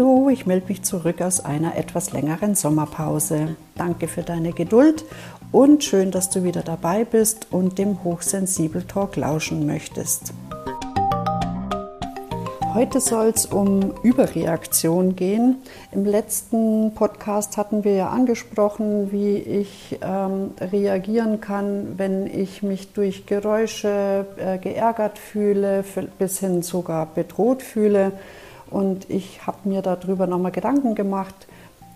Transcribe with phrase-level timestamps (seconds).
[0.00, 3.54] Hallo, ich melde mich zurück aus einer etwas längeren Sommerpause.
[3.76, 5.04] Danke für deine Geduld
[5.52, 10.32] und schön, dass du wieder dabei bist und dem Hochsensibel Talk lauschen möchtest.
[12.72, 15.56] Heute soll es um Überreaktion gehen.
[15.92, 22.94] Im letzten Podcast hatten wir ja angesprochen, wie ich ähm, reagieren kann, wenn ich mich
[22.94, 25.84] durch Geräusche äh, geärgert fühle,
[26.18, 28.12] bis hin sogar bedroht fühle.
[28.70, 31.34] Und ich habe mir darüber nochmal Gedanken gemacht,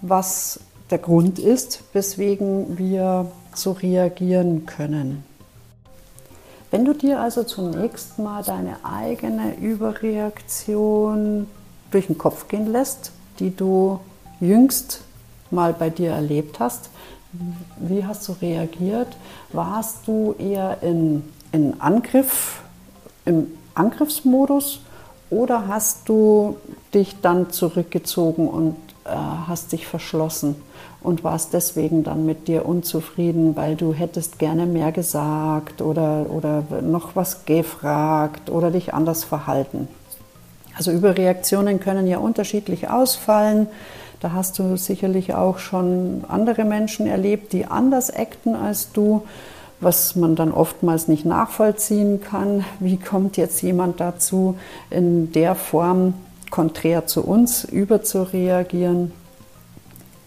[0.03, 0.61] was
[0.91, 5.25] der Grund ist, weswegen wir so reagieren können.
[6.71, 11.47] Wenn du dir also zunächst mal deine eigene Überreaktion
[11.93, 14.01] durch den Kopf gehen lässt, die du
[14.41, 15.03] jüngst
[15.53, 16.91] mal bei dir erlebt hast,
[17.77, 19.17] wie hast du reagiert?
[19.53, 22.63] Warst du eher in, in Angriff,
[23.25, 24.81] im Angriffsmodus
[25.31, 26.57] oder hast du
[26.93, 30.57] dich dann zurückgezogen und äh, hast dich verschlossen
[31.03, 36.65] und warst deswegen dann mit dir unzufrieden, weil du hättest gerne mehr gesagt oder, oder
[36.81, 39.89] noch was gefragt oder dich anders verhalten?
[40.77, 43.69] Also Überreaktionen können ja unterschiedlich ausfallen.
[44.21, 49.23] Da hast du sicherlich auch schon andere Menschen erlebt, die anders acten als du
[49.85, 52.65] was man dann oftmals nicht nachvollziehen kann.
[52.81, 54.57] Wie kommt jetzt jemand dazu,
[54.91, 56.15] in der Form
[56.51, 59.13] konträr zu uns überzureagieren?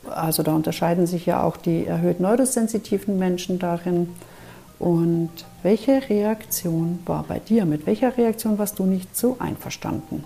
[0.09, 4.09] Also da unterscheiden sich ja auch die erhöht neurosensitiven Menschen darin.
[4.79, 5.31] Und
[5.63, 7.65] welche Reaktion war bei dir?
[7.65, 10.23] Mit welcher Reaktion warst du nicht so einverstanden?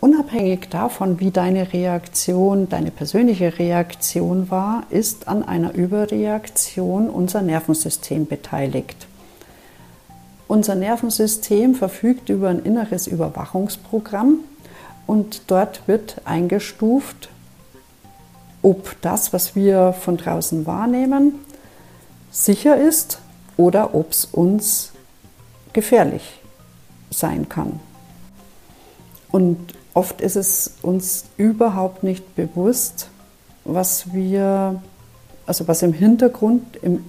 [0.00, 8.26] Unabhängig davon, wie deine Reaktion, deine persönliche Reaktion war, ist an einer Überreaktion unser Nervensystem
[8.26, 9.08] beteiligt.
[10.46, 14.38] Unser Nervensystem verfügt über ein inneres Überwachungsprogramm
[15.06, 17.28] und dort wird eingestuft,
[18.62, 21.34] ob das, was wir von draußen wahrnehmen,
[22.30, 23.18] sicher ist
[23.56, 24.92] oder ob es uns
[25.72, 26.40] gefährlich
[27.10, 27.80] sein kann.
[29.30, 33.08] Und oft ist es uns überhaupt nicht bewusst,
[33.64, 34.80] was wir,
[35.44, 37.04] also was im Hintergrund, im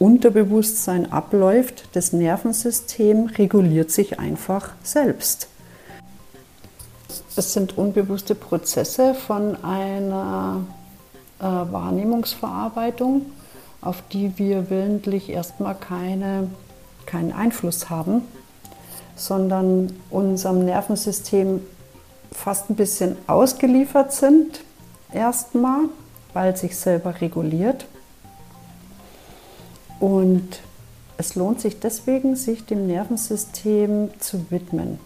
[0.00, 1.84] Unterbewusstsein abläuft.
[1.92, 5.46] Das Nervensystem reguliert sich einfach selbst.
[7.36, 10.62] Das sind unbewusste Prozesse von einer
[11.38, 13.26] äh, Wahrnehmungsverarbeitung,
[13.80, 16.50] auf die wir willentlich erstmal keine,
[17.06, 18.22] keinen Einfluss haben
[19.18, 21.60] sondern unserem Nervensystem
[22.38, 24.62] fast ein bisschen ausgeliefert sind,
[25.12, 25.80] erstmal,
[26.32, 27.86] weil sich selber reguliert.
[30.00, 30.60] Und
[31.16, 35.00] es lohnt sich deswegen, sich dem Nervensystem zu widmen.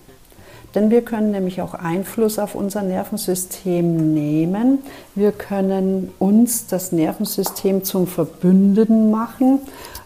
[0.75, 4.78] Denn wir können nämlich auch Einfluss auf unser Nervensystem nehmen.
[5.14, 9.60] Wir können uns das Nervensystem zum Verbündeten machen,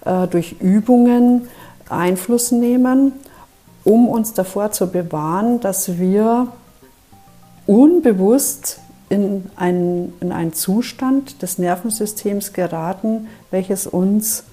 [0.05, 1.49] äh, durch Übungen
[1.89, 3.13] Einfluss nehmen
[3.87, 6.49] um uns davor zu bewahren, dass wir
[7.67, 14.45] unbewusst in einen, in einen Zustand des Nervensystems geraten, welches uns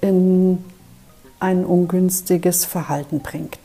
[0.00, 0.64] in
[1.40, 3.58] ein ungünstiges Verhalten bringt.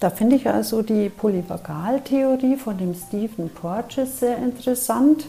[0.00, 5.26] Da finde ich also die Polyvagaltheorie von dem Stephen Porges sehr interessant.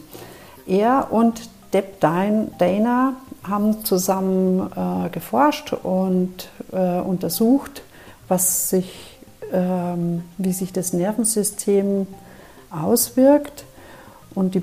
[0.66, 7.82] Er und Deb Dana haben zusammen äh, geforscht und äh, untersucht,
[8.28, 9.20] was sich,
[9.52, 12.08] ähm, wie sich das Nervensystem
[12.70, 13.66] auswirkt.
[14.34, 14.62] Und die,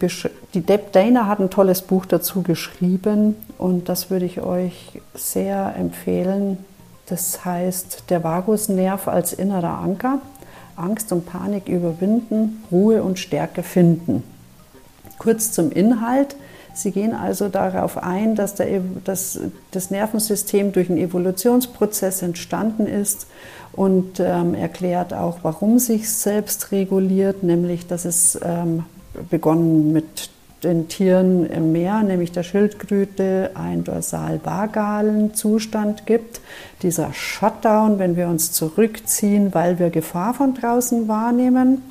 [0.54, 5.74] die Deb Dana hat ein tolles Buch dazu geschrieben und das würde ich euch sehr
[5.76, 6.58] empfehlen.
[7.06, 10.20] Das heißt Der Vagusnerv als innerer Anker.
[10.76, 14.22] Angst und Panik überwinden, Ruhe und Stärke finden.
[15.18, 16.36] Kurz zum Inhalt.
[16.72, 19.40] Sie gehen also darauf ein, dass, der, dass
[19.72, 23.26] das Nervensystem durch einen Evolutionsprozess entstanden ist
[23.78, 28.82] und ähm, erklärt auch, warum sich selbst reguliert, nämlich dass es ähm,
[29.30, 30.30] begonnen mit
[30.64, 36.40] den Tieren im Meer, nämlich der Schildkröte, einen dorsal-vagalen Zustand gibt.
[36.82, 41.82] Dieser Shutdown, wenn wir uns zurückziehen, weil wir Gefahr von draußen wahrnehmen.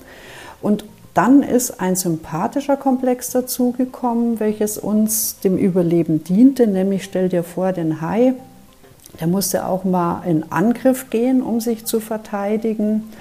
[0.62, 0.84] Und
[1.14, 7.72] dann ist ein sympathischer Komplex dazugekommen, welches uns dem Überleben diente, nämlich stell dir vor,
[7.72, 8.34] den Hai,
[9.20, 13.12] der musste auch mal in Angriff gehen, um sich zu verteidigen.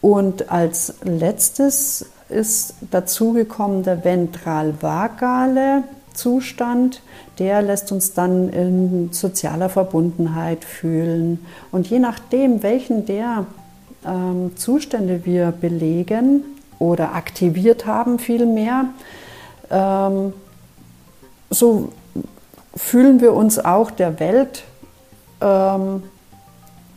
[0.00, 5.84] Und als letztes ist dazugekommen der ventral-vagale
[6.14, 7.02] Zustand.
[7.38, 11.44] Der lässt uns dann in sozialer Verbundenheit fühlen.
[11.72, 13.46] Und je nachdem, welchen der
[14.06, 16.44] ähm, Zustände wir belegen,
[16.78, 18.86] oder aktiviert haben vielmehr.
[19.70, 20.32] Ähm,
[21.50, 21.92] so
[22.74, 24.64] fühlen wir uns auch der Welt
[25.40, 26.02] ähm,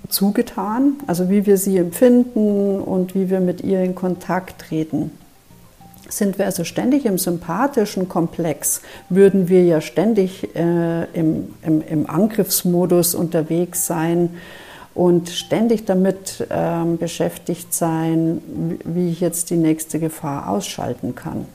[0.09, 5.11] zugetan, also wie wir sie empfinden und wie wir mit ihr in Kontakt treten.
[6.09, 12.09] Sind wir also ständig im sympathischen Komplex, würden wir ja ständig äh, im, im, im,
[12.09, 14.31] Angriffsmodus unterwegs sein
[14.95, 18.41] und ständig damit ähm, beschäftigt sein,
[18.85, 21.45] wie ich jetzt die nächste Gefahr ausschalten kann.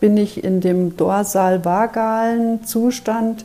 [0.00, 3.44] Bin ich in dem dorsal-vagalen Zustand,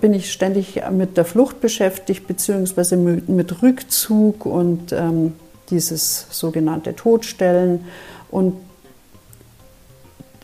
[0.00, 5.34] bin ich ständig mit der Flucht beschäftigt, beziehungsweise mit, Rückzug und ähm,
[5.70, 7.84] dieses sogenannte Todstellen.
[8.30, 8.54] Und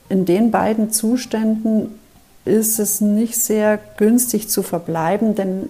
[0.09, 1.99] in den beiden Zuständen
[2.45, 5.69] ist es nicht sehr günstig zu verbleiben, denn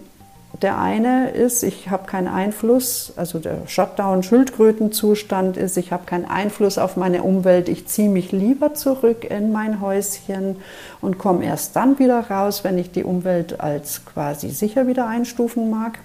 [0.64, 6.78] der eine ist, ich habe keinen Einfluss, also der Shutdown-Schildkrötenzustand ist, ich habe keinen Einfluss
[6.78, 10.56] auf meine Umwelt, ich ziehe mich lieber zurück in mein Häuschen
[11.02, 15.68] und komme erst dann wieder raus, wenn ich die Umwelt als quasi sicher wieder einstufen
[15.68, 15.98] mag.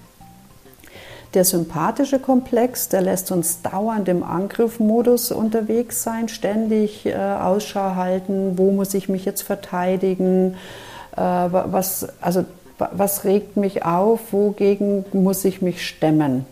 [1.36, 8.58] Der sympathische Komplex, der lässt uns dauernd im Angriffmodus unterwegs sein, ständig äh, Ausschau halten,
[8.58, 10.58] wo muss ich mich jetzt verteidigen,
[11.16, 12.44] äh, was, also
[12.80, 16.46] was regt mich auf, wogegen muss ich mich stemmen.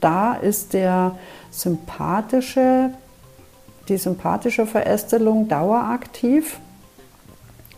[0.00, 1.16] Da ist der
[1.50, 2.90] sympathische,
[3.88, 6.58] die sympathische Verästelung daueraktiv.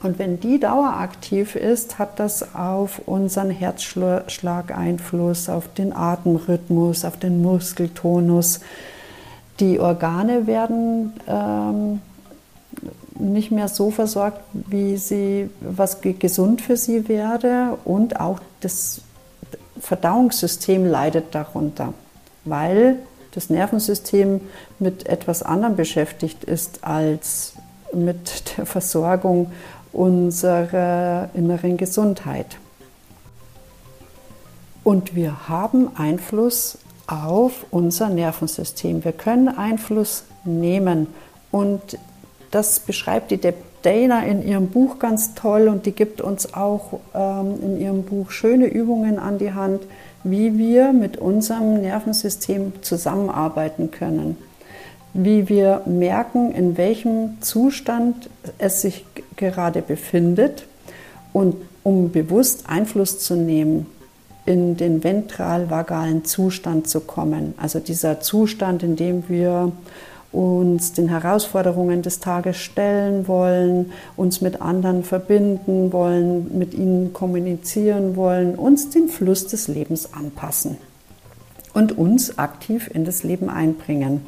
[0.02, 7.18] Und wenn die daueraktiv ist, hat das auf unseren Herzschlag Einfluss, auf den Atemrhythmus, auf
[7.18, 8.60] den Muskeltonus.
[9.60, 11.73] Die Organe werden ähm,
[13.32, 17.78] nicht mehr so versorgt, wie sie, was gesund für sie wäre.
[17.84, 19.00] Und auch das
[19.80, 21.94] Verdauungssystem leidet darunter,
[22.44, 22.96] weil
[23.32, 24.40] das Nervensystem
[24.78, 27.54] mit etwas anderem beschäftigt ist als
[27.92, 29.50] mit der Versorgung
[29.92, 32.58] unserer inneren Gesundheit.
[34.82, 39.04] Und wir haben Einfluss auf unser Nervensystem.
[39.04, 41.06] Wir können Einfluss nehmen.
[41.50, 41.98] Und
[42.54, 43.40] das beschreibt die
[43.82, 48.30] Dana in ihrem Buch ganz toll und die gibt uns auch ähm, in ihrem Buch
[48.30, 49.82] schöne Übungen an die Hand,
[50.22, 54.38] wie wir mit unserem Nervensystem zusammenarbeiten können.
[55.12, 59.04] Wie wir merken, in welchem Zustand es sich
[59.36, 60.66] gerade befindet
[61.32, 63.86] und um bewusst Einfluss zu nehmen,
[64.46, 67.54] in den ventral-vagalen Zustand zu kommen.
[67.60, 69.72] Also dieser Zustand, in dem wir
[70.34, 78.16] uns den Herausforderungen des Tages stellen wollen, uns mit anderen verbinden wollen, mit ihnen kommunizieren
[78.16, 80.76] wollen, uns den Fluss des Lebens anpassen
[81.72, 84.22] und uns aktiv in das Leben einbringen.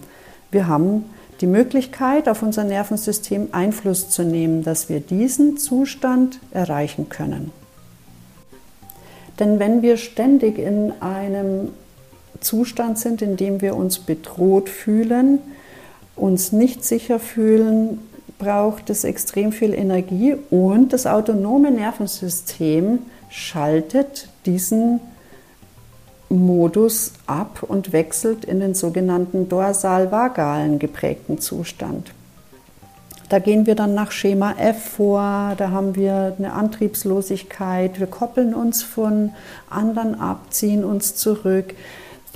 [0.51, 1.05] Wir haben
[1.41, 7.51] die Möglichkeit, auf unser Nervensystem Einfluss zu nehmen, dass wir diesen Zustand erreichen können.
[9.39, 11.69] Denn wenn wir ständig in einem
[12.41, 15.41] Zustand sind, in dem wir uns bedroht fühlen,
[16.17, 18.01] uns nicht sicher fühlen,
[18.39, 22.99] braucht es extrem viel Energie und das autonome Nervensystem
[23.31, 25.01] schaltet diesen
[26.29, 32.13] Modus ab und wechselt in den sogenannten dorsal-vagalen geprägten Zustand.
[33.29, 38.55] Da gehen wir dann nach Schema F vor, da haben wir eine Antriebslosigkeit, wir koppeln
[38.55, 39.31] uns von
[39.69, 41.75] anderen ab, ziehen uns zurück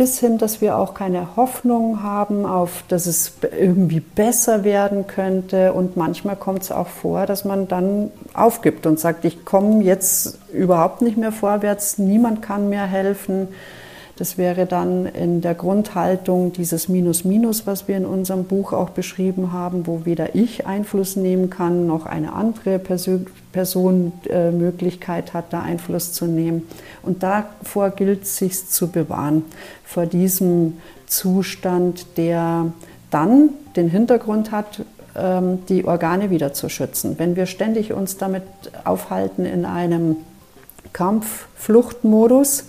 [0.01, 5.75] bis hin, dass wir auch keine Hoffnung haben auf, dass es irgendwie besser werden könnte.
[5.75, 10.39] Und manchmal kommt es auch vor, dass man dann aufgibt und sagt, ich komme jetzt
[10.55, 13.49] überhaupt nicht mehr vorwärts, niemand kann mir helfen.
[14.21, 19.51] Das wäre dann in der Grundhaltung dieses Minus-Minus, was wir in unserem Buch auch beschrieben
[19.51, 25.55] haben, wo weder ich Einfluss nehmen kann, noch eine andere Person, Person äh, Möglichkeit hat,
[25.55, 26.69] da Einfluss zu nehmen.
[27.03, 29.43] Und davor gilt es, sich zu bewahren,
[29.87, 32.67] vor diesem Zustand, der
[33.11, 34.83] dann den Hintergrund hat,
[35.17, 37.15] ähm, die Organe wieder zu schützen.
[37.17, 38.43] Wenn wir ständig uns damit
[38.85, 40.17] aufhalten in einem
[40.93, 42.67] Kampf-Fluchtmodus,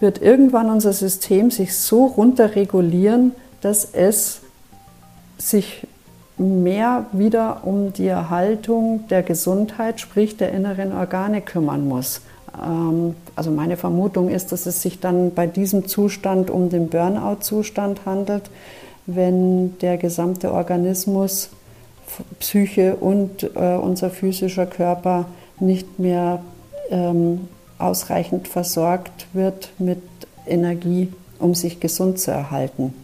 [0.00, 4.40] wird irgendwann unser System sich so runterregulieren, dass es
[5.38, 5.86] sich
[6.38, 12.20] mehr wieder um die Erhaltung der Gesundheit, sprich der inneren Organe kümmern muss.
[12.62, 18.04] Ähm, also meine Vermutung ist, dass es sich dann bei diesem Zustand um den Burnout-Zustand
[18.04, 18.50] handelt,
[19.06, 21.50] wenn der gesamte Organismus,
[22.38, 25.26] Psyche und äh, unser physischer Körper
[25.58, 26.40] nicht mehr
[26.90, 30.02] ähm, ausreichend versorgt wird mit
[30.46, 32.94] Energie, um sich gesund zu erhalten.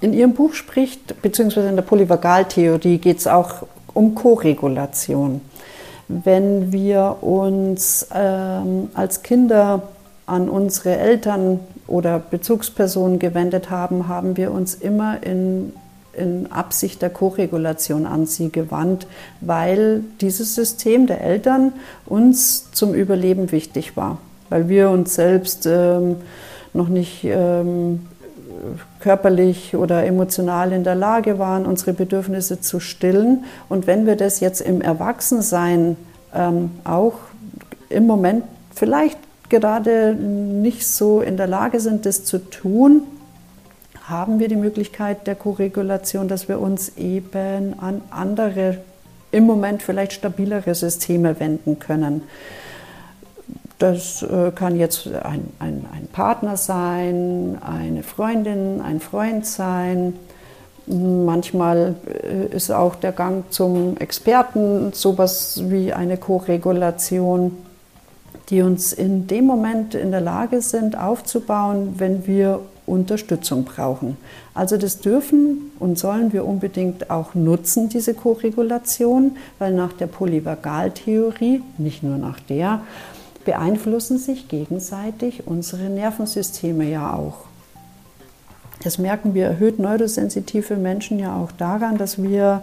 [0.00, 5.40] In Ihrem Buch spricht, beziehungsweise in der Polyvagaltheorie geht es auch um Koregulation.
[6.08, 9.82] Wenn wir uns ähm, als Kinder
[10.26, 15.72] an unsere Eltern oder Bezugspersonen gewendet haben, haben wir uns immer in,
[16.16, 19.06] in Absicht der Koregulation an sie gewandt,
[19.40, 21.72] weil dieses System der Eltern
[22.06, 24.18] uns zum Überleben wichtig war,
[24.50, 26.16] weil wir uns selbst ähm,
[26.72, 28.00] noch nicht ähm,
[29.00, 33.44] körperlich oder emotional in der Lage waren, unsere Bedürfnisse zu stillen.
[33.68, 35.96] Und wenn wir das jetzt im Erwachsensein
[36.34, 37.14] ähm, auch
[37.88, 38.44] im Moment
[38.74, 39.18] vielleicht
[39.48, 43.02] gerade nicht so in der Lage sind, das zu tun,
[44.08, 48.78] haben wir die Möglichkeit der Koregulation, dass wir uns eben an andere,
[49.32, 52.22] im Moment vielleicht stabilere Systeme wenden können.
[53.78, 60.14] Das äh, kann jetzt ein, ein, ein, Partner sein, eine Freundin, ein Freund sein.
[60.86, 67.56] Manchmal äh, ist auch der Gang zum Experten sowas wie eine Koregulation,
[68.50, 74.16] die uns in dem Moment in der Lage sind aufzubauen, wenn wir Unterstützung brauchen.
[74.52, 81.62] Also das dürfen und sollen wir unbedingt auch nutzen, diese Koregulation, weil nach der Polyvagaltheorie,
[81.78, 82.82] nicht nur nach der,
[83.44, 87.44] beeinflussen sich gegenseitig unsere Nervensysteme ja auch.
[88.82, 92.62] Das merken wir erhöht neurosensitive Menschen ja auch daran, dass wir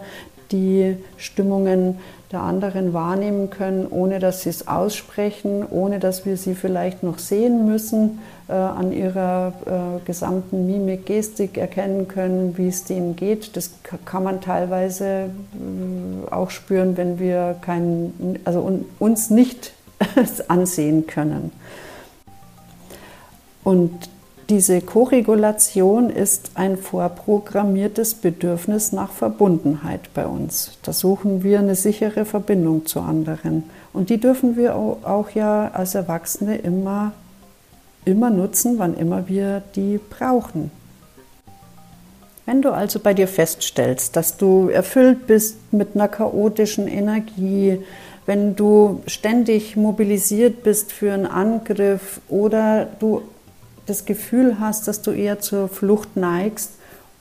[0.51, 1.97] die Stimmungen
[2.31, 7.19] der anderen wahrnehmen können, ohne dass sie es aussprechen, ohne dass wir sie vielleicht noch
[7.19, 13.57] sehen müssen, äh, an ihrer äh, gesamten Mimik, Gestik erkennen können, wie es denen geht.
[13.57, 13.71] Das
[14.05, 19.73] kann man teilweise äh, auch spüren, wenn wir keinen, also un, uns nicht
[20.47, 21.51] ansehen können.
[23.63, 24.09] Und
[24.51, 30.77] diese Koregulation ist ein vorprogrammiertes Bedürfnis nach Verbundenheit bei uns.
[30.83, 33.63] Da suchen wir eine sichere Verbindung zu anderen.
[33.93, 37.13] Und die dürfen wir auch ja als Erwachsene immer,
[38.03, 40.69] immer nutzen, wann immer wir die brauchen.
[42.45, 47.79] Wenn du also bei dir feststellst, dass du erfüllt bist mit einer chaotischen Energie,
[48.25, 53.21] wenn du ständig mobilisiert bist für einen Angriff oder du
[53.91, 56.71] das Gefühl hast, dass du eher zur Flucht neigst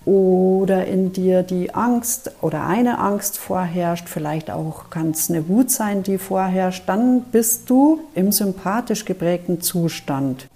[0.04, 5.70] oder in dir die Angst oder eine Angst vorherrscht, vielleicht auch kann es eine Wut
[5.70, 10.48] sein, die vorherrscht, dann bist du im sympathisch geprägten Zustand.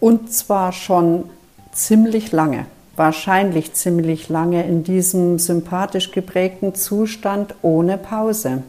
[0.00, 1.24] Und zwar schon
[1.72, 8.62] ziemlich lange, wahrscheinlich ziemlich lange in diesem sympathisch geprägten Zustand ohne Pause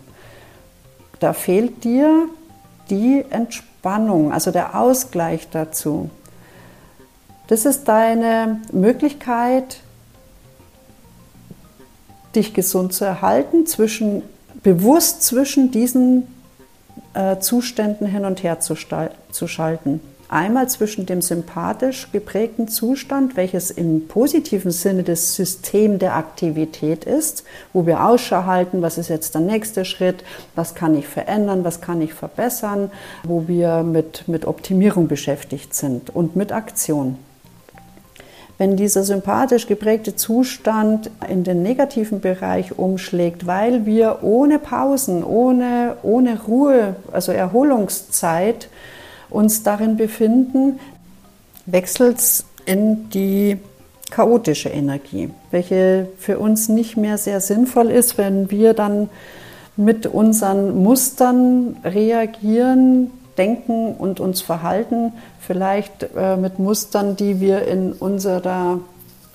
[1.24, 2.28] da fehlt dir
[2.90, 6.10] die Entspannung, also der Ausgleich dazu.
[7.48, 9.78] Das ist deine Möglichkeit,
[12.36, 14.24] dich gesund zu erhalten, zwischen,
[14.64, 16.28] bewusst zwischen diesen
[17.14, 18.76] äh, Zuständen hin und her zu,
[19.32, 20.00] zu schalten.
[20.30, 27.44] Einmal zwischen dem sympathisch geprägten Zustand, welches im positiven Sinne das System der Aktivität ist,
[27.72, 30.24] wo wir Ausschau halten, was ist jetzt der nächste Schritt,
[30.56, 32.90] was kann ich verändern, was kann ich verbessern,
[33.24, 37.20] wo wir mit, mit Optimierung beschäftigt sind und mit Aktion.
[38.58, 45.98] Wenn dieser sympathisch geprägte Zustand in den negativen Bereich umschlägt, weil wir ohne Pausen, ohne,
[46.04, 48.70] ohne Ruhe, also Erholungszeit,
[49.30, 50.80] uns darin befinden,
[51.66, 53.58] wechselt es in die
[54.12, 59.10] chaotische Energie, welche für uns nicht mehr sehr sinnvoll ist, wenn wir dann
[59.76, 67.94] mit unseren Mustern reagieren, denken und uns verhalten, vielleicht äh, mit Mustern, die wir in
[67.94, 68.80] unserer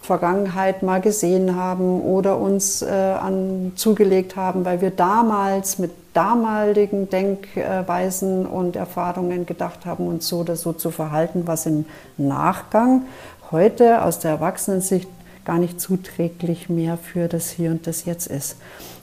[0.09, 7.11] Vergangenheit mal gesehen haben oder uns äh, an, zugelegt haben, weil wir damals mit damaligen
[7.11, 11.85] Denkweisen und Erfahrungen gedacht haben, uns so oder so zu verhalten, was im
[12.17, 13.02] Nachgang
[13.50, 15.09] heute aus der Erwachsenensicht
[15.45, 18.57] gar nicht zuträglich mehr für das Hier und das Jetzt ist.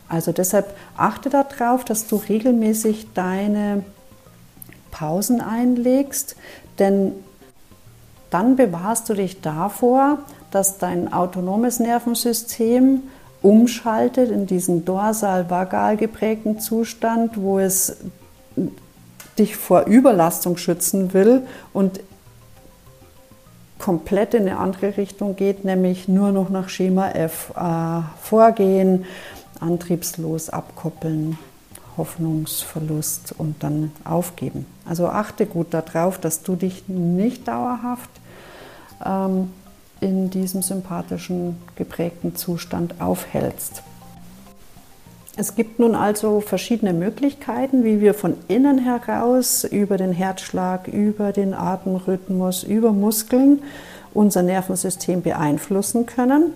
[0.09, 3.83] Also deshalb achte darauf, dass du regelmäßig deine
[4.95, 6.37] Pausen einlegst,
[6.79, 7.11] denn
[8.29, 10.19] dann bewahrst du dich davor,
[10.51, 13.03] dass dein autonomes Nervensystem
[13.41, 17.97] umschaltet in diesen dorsal-vagal geprägten Zustand, wo es
[19.37, 21.41] dich vor Überlastung schützen will
[21.73, 21.99] und
[23.77, 29.03] komplett in eine andere Richtung geht, nämlich nur noch nach Schema F äh, vorgehen,
[29.59, 31.37] antriebslos abkoppeln,
[31.97, 34.65] Hoffnungsverlust und dann aufgeben.
[34.85, 38.09] Also achte gut darauf, dass du dich nicht dauerhaft
[39.03, 39.51] ähm,
[40.01, 43.83] in diesem sympathischen geprägten Zustand aufhältst.
[45.37, 51.33] Es gibt nun also verschiedene Möglichkeiten, wie wir von innen heraus über den Herzschlag, über
[51.33, 53.61] den Atemrhythmus, über Muskeln
[54.13, 56.53] unser Nervensystem beeinflussen können.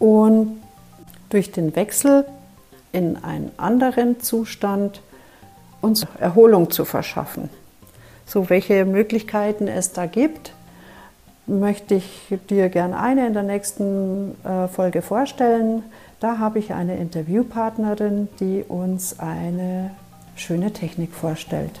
[0.00, 0.60] Und
[1.30, 2.24] durch den Wechsel
[2.92, 5.02] in einen anderen Zustand
[5.80, 7.50] uns Erholung zu verschaffen.
[8.26, 10.52] So, welche Möglichkeiten es da gibt,
[11.46, 15.84] möchte ich dir gerne eine in der nächsten äh, Folge vorstellen.
[16.18, 19.92] Da habe ich eine Interviewpartnerin, die uns eine
[20.34, 21.80] schöne Technik vorstellt.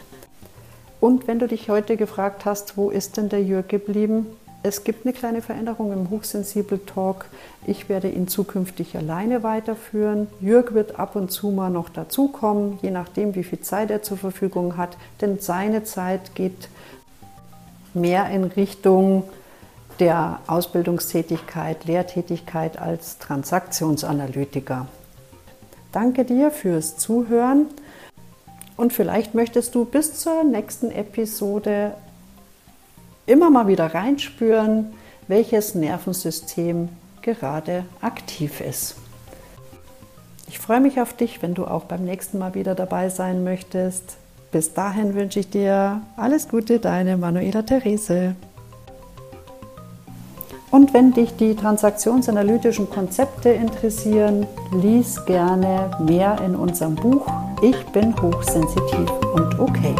[1.00, 4.26] Und wenn du dich heute gefragt hast, wo ist denn der Jörg geblieben?
[4.66, 7.26] Es gibt eine kleine Veränderung im Hochsensibel Talk.
[7.68, 10.26] Ich werde ihn zukünftig alleine weiterführen.
[10.40, 14.16] Jörg wird ab und zu mal noch dazukommen, je nachdem, wie viel Zeit er zur
[14.16, 14.96] Verfügung hat.
[15.20, 16.68] Denn seine Zeit geht
[17.94, 19.22] mehr in Richtung
[20.00, 24.88] der Ausbildungstätigkeit, Lehrtätigkeit als Transaktionsanalytiker.
[25.92, 27.66] Danke dir fürs Zuhören
[28.76, 31.94] und vielleicht möchtest du bis zur nächsten Episode
[33.26, 34.92] immer mal wieder reinspüren,
[35.28, 36.88] welches Nervensystem
[37.22, 38.96] gerade aktiv ist.
[40.48, 44.16] Ich freue mich auf dich, wenn du auch beim nächsten Mal wieder dabei sein möchtest.
[44.52, 48.36] Bis dahin wünsche ich dir alles Gute, deine Manuela Therese.
[50.70, 57.26] Und wenn dich die transaktionsanalytischen Konzepte interessieren, lies gerne mehr in unserem Buch
[57.62, 59.94] Ich bin hochsensitiv und okay.